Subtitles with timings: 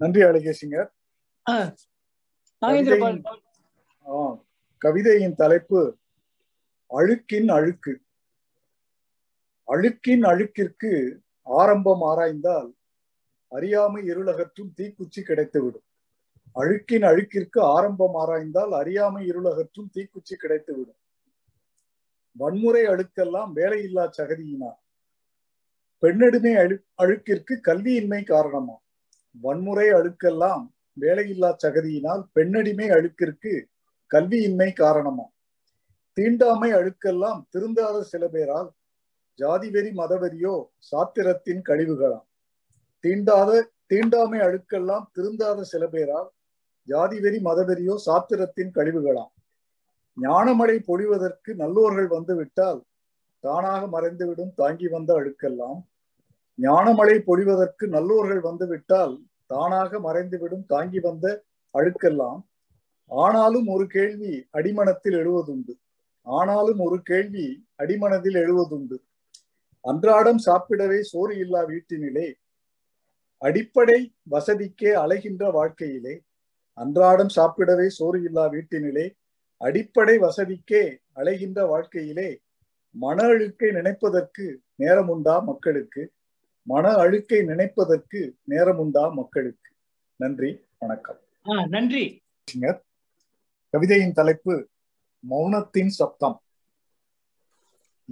[0.00, 0.78] நன்றி அழகேசிங்க.
[4.82, 5.80] கவிதையின் தலைப்பு
[6.90, 7.92] அழுக்கின் அழுக்கு.
[9.68, 10.90] அழுக்கின் அழுக்கிற்கு
[11.46, 12.70] ஆரம்பம் ஆராய்ந்தால்
[13.52, 15.86] அறியாமை இருளகற்றும் தீக்குச்சி கிடைத்துவிடும்.
[16.60, 21.00] அழுக்கின் அழுக்கிற்கு ஆரம்பம் ஆராய்ந்தால் அறியாமை இருளகற்றும் தீக்குச்சி கிடைத்துவிடும்.
[22.36, 24.80] வன்முறை அழுக்கெல்லாம் வேலையில்லா சகதியினார்
[26.02, 28.76] பெண்ணெடுமை அழு அழுக்கிற்கு கல்வியின்மை காரணமா?
[29.34, 30.64] வன்முறை அழுக்கெல்லாம்
[30.96, 33.52] வேலையில்லா சகதியினால் பெண்ணடிமை அழுக்கிற்கு
[34.10, 35.26] கல்வியின்மை காரணமா?
[36.16, 38.68] தீண்டாமை அழுக்கெல்லாம் திருந்தாத சில பேரால்
[39.38, 42.26] ஜாதிவெறி மதவெறியோ சாத்திரத்தின் கழிவுகளாம்.
[43.04, 43.50] தீண்டாத
[43.86, 46.28] தீண்டாமை அழுக்கெல்லாம் திருந்தாத சில பேரால்
[46.88, 49.32] ஜாதிவெறி மதவெறியோ சாத்திரத்தின் கழிவுகளாம்.
[50.16, 52.80] ஞானமழை பொழிவதற்கு நல்லோர்கள் வந்துவிட்டால்
[53.44, 55.80] தானாக மறைந்துவிடும் தாங்கி வந்த அழுக்கெல்லாம்
[56.62, 61.42] ஞானமழை பொழிவதற்கு நல்லோர்கள் வந்துவிட்டால் தானாக மறைந்துவிடும் தாங்கி வந்த
[61.78, 62.42] அழுக்கெல்லாம்.
[63.06, 65.78] ஆனாலும் ஒரு கேள்வி அடிமனத்தில் எழுவதுண்டு.
[66.22, 68.96] ஆனாலும் ஒரு கேள்வி அடிமனதில் எழுவதுண்டு.
[69.80, 72.32] அன்றாடம் சாப்பிடவே சோறு இல்லா வீட்டினிலே.
[73.38, 76.22] அடிப்படை வசதிக்கே அலைகின்ற வாழ்க்கையிலே.
[76.72, 79.10] அன்றாடம் சாப்பிடவே சோறு இல்லா வீட்டினிலே.
[79.56, 82.40] அடிப்படை வசதிக்கே அலைகின்ற வாழ்க்கையிலே.
[82.90, 86.10] மன அழுக்கை நினைப்பதற்கு நேரம் உண்டா மக்களுக்கு?
[86.66, 89.70] மன அழுக்கை நினைப்பதற்கு நேரம் உண்டா மக்களுக்கு?
[90.16, 91.20] நன்றி வணக்கம்.
[91.68, 92.22] நன்றி.
[93.70, 94.68] கவிதையின் தலைப்பு
[95.30, 96.42] மௌனத்தின் சத்தம்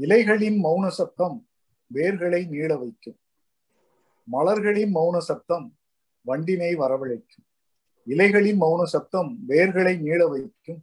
[0.01, 1.49] இலைகளின் மௌன சத்தம்
[1.95, 3.19] வேர்களை நீள வைக்கும்.
[4.33, 5.77] மலர்களின் மௌன சத்தம்
[6.27, 7.47] வண்டினை வரவழைக்கும்.
[8.05, 10.83] இலைகளின் மௌன சத்தம் வேர்களை நீள வைக்கும்.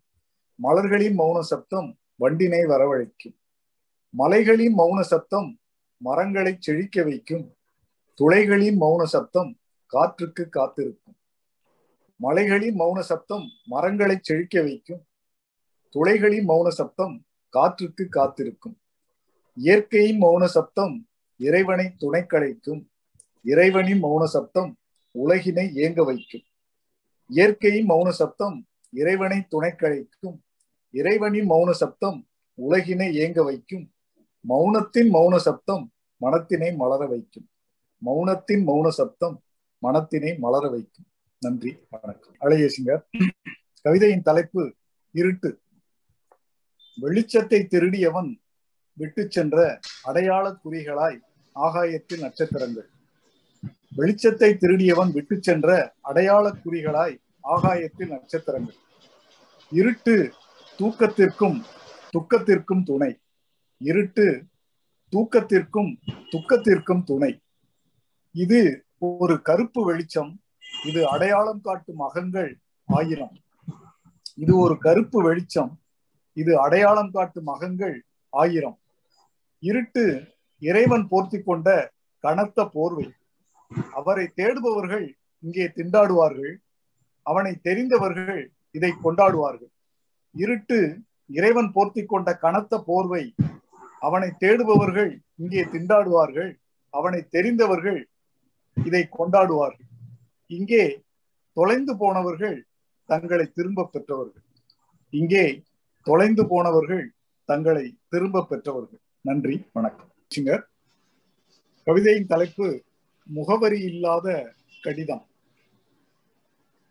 [0.63, 3.37] மலர்களின் மௌன சத்தம் வண்டினை வரவழைக்கும்.
[4.09, 5.59] மலைகளின் மௌன சத்தம்
[5.97, 7.53] மரங்களை செழிக்க வைக்கும்.
[8.19, 11.17] துளைகளின் மௌன சப்தம் காற்றுக்கு காத்திருக்கும்.
[12.15, 15.07] மலைகளின் மௌன சப்தம் மரங்களை செழிக்க வைக்கும்.
[15.95, 18.81] துளைகளின் மௌன சப்தம் காற்றுக்கு காத்திருக்கும்.
[19.53, 22.81] இயற்கையின் மௌன சப்தம் இறைவனை துணைக்கழைக்கும்
[23.41, 24.77] இறைவனின் மௌன சப்தம்
[25.11, 26.45] உலகினை ஏங்க வைக்கும்.
[27.27, 30.37] இயற்கையின் மௌன சப்தம் இறைவனை துணைக்கழைக்கும்
[30.89, 32.19] இறைவனின் மௌன சப்தம்
[32.57, 33.93] உலகினை ஏங்க வைக்கும்.
[34.47, 37.49] மௌனத்தின் மௌன சப்தம் மனத்தினை மலர வைக்கும்.
[38.05, 39.43] மௌனத்தின் மௌன சப்தம்
[39.81, 41.05] மனத்தினை மலர வைக்கும்.
[41.39, 42.35] நன்றி வணக்கம்.
[42.39, 43.01] அழகேசிங்க
[43.81, 44.75] கவிதையின் தலைப்பு
[45.11, 45.59] இருட்டு.
[47.01, 48.39] வெளிச்சத்தை திருடியவன்
[48.93, 51.19] விட்டு சென்ற அடையாள குறிகளாய்
[51.51, 52.89] ஆகாயத்தில் நட்சத்திரங்கள்.
[53.97, 58.75] வெளிச்சத்தை திருடியவன் விட்டு சென்ற அடையாள குறிகளாய் ஆகாயத்தில் நட்சத்திரங்கள்.
[59.71, 60.33] இருட்டு
[60.77, 61.63] தூக்கத்திற்கும்
[62.09, 63.19] துக்கத்திற்கும் துணை.
[63.77, 64.43] இருட்டு
[65.11, 65.97] தூக்கத்திற்கும்
[66.31, 67.41] துக்கத்திற்கும் துணை.
[68.41, 68.59] இது
[69.23, 70.31] ஒரு கருப்பு வெளிச்சம்
[70.87, 72.51] இது அடையாளம் காட்டும் அகங்கள்
[72.87, 73.35] ஆயிரம்.
[74.43, 75.71] இது ஒரு கருப்பு வெளிச்சம்
[76.37, 77.97] இது அடையாளம் காட்டும் அகங்கள்
[78.33, 78.77] ஆயிரம்.
[79.63, 80.03] இருட்டு
[80.61, 81.69] இறைவன் போர்த்தி கொண்ட
[82.23, 83.07] கனத்த போர்வை.
[83.99, 85.07] அவரை தேடுபவர்கள்
[85.43, 86.53] இங்கே திண்டாடுவார்கள்
[87.25, 88.41] அவனை தெரிந்தவர்கள்
[88.77, 89.71] இதை கொண்டாடுவார்கள்.
[90.35, 90.79] இருட்டு
[91.37, 93.23] இறைவன் போர்த்தி கொண்ட கனத்த போர்வை
[94.07, 95.11] அவனை தேடுபவர்கள்
[95.41, 96.51] இங்கே திண்டாடுவார்கள்
[96.93, 97.99] அவனை தெரிந்தவர்கள்
[98.77, 99.89] இதை கொண்டாடுவார்கள்
[100.47, 100.83] இங்கே
[101.57, 102.57] தொலைந்து போனவர்கள்
[103.09, 104.45] தங்களை திரும்ப பெற்றவர்கள்.
[105.13, 105.45] இங்கே
[106.07, 107.05] தொலைந்து போனவர்கள்
[107.49, 109.01] தங்களை திரும்ப பெற்றவர்கள்.
[109.21, 110.11] நன்றி வணக்கம்.
[110.35, 110.63] சிங்கர்
[111.87, 112.67] கவிதையின் தலைப்பு
[113.29, 114.27] முகவரி இல்லாத
[114.81, 115.25] கடிதம்.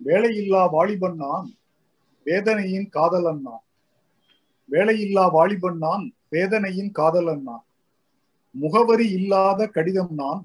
[0.01, 1.49] வேலையில்லா வாலிபன் நான்
[2.27, 3.65] வேதனையின் காதலன் நான்
[4.69, 7.65] வேலையில்லா வாலிபன் நான் வேதனையின் காதலன் நான்
[8.55, 10.43] முகவரி இல்லாத கடிதம் நான்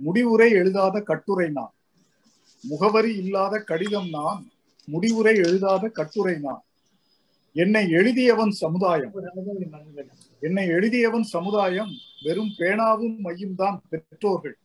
[0.00, 1.74] முடிவுரை எழுதாத கட்டுரை நான்.
[2.64, 4.40] முகவரி இல்லாத கடிதம் நான்
[4.88, 6.62] முடிவுரை எழுதாத கட்டுரை நான்.
[7.56, 9.12] என்னை எழுதியவன் சமுதாயம்.
[10.40, 11.92] என்னை எழுதியவன் சமுதாயம்
[12.24, 14.56] வெறும் பேனாவும் மையும் தான் பெற்றோர்கள்.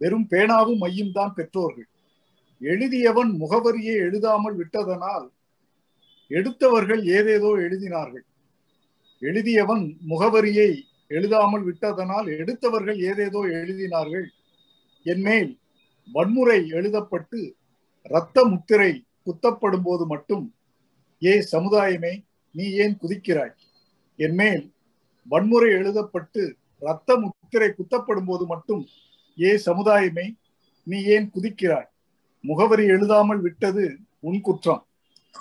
[0.00, 1.88] வெறும் பேனாவும் மையும் தான் பெற்றோர்கள்.
[2.60, 5.26] எழுதியவன் முகவரியை எழுதாமல் விட்டதனால்
[6.30, 8.24] எடுத்தவர்கள் ஏதேதோ எழுதினார்கள்.
[9.22, 10.70] எழுதியவன் முகவரியை
[11.10, 14.26] எழுதாமல் விட்டதனால் எடுத்தவர்கள் ஏதேதோ எழுதினார்கள்.
[15.02, 15.50] என்மேல்
[16.12, 17.40] வன்முறை எழுதப்பட்டு
[18.02, 18.90] இரத்த முத்திரை
[19.26, 20.44] குத்தப்படும் போது மட்டும்
[21.24, 22.12] ஏ சமுதாயமே
[22.52, 23.54] நீ ஏன் குதிக்கிறாய்?
[24.16, 24.64] என்மேல்
[25.28, 26.42] வன்முறை எழுதப்பட்டு
[26.82, 28.82] இரத்த முத்திரை குத்தப்படும் போது மட்டும்
[29.40, 30.26] ஏ சமுதாயமே
[30.86, 31.90] நீ ஏன் குதிக்கிறாய்?
[32.40, 34.86] முகவரி எழுதாமல் விட்டது உன் குற்றம்.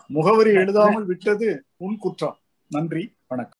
[0.07, 2.37] முகவரி எழுதாமல் விட்டது உன் குற்றம்.
[2.67, 3.57] நன்றி வணக்கம்.